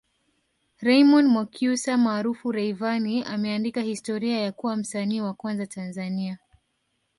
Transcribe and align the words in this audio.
Raymond 0.81 1.27
Mwakyusa 1.29 1.97
maarufu 1.97 2.51
Rayvanny 2.51 3.23
ameandika 3.23 3.81
historia 3.81 4.41
ya 4.41 4.51
kuwa 4.51 4.75
msanii 4.75 5.21
wa 5.21 5.33
kwanza 5.33 5.65
Tanzania 5.67 6.39